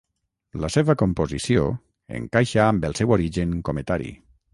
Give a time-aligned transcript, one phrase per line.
[0.61, 1.65] La seva composició
[2.19, 4.09] encaixa amb el seu origen cometari.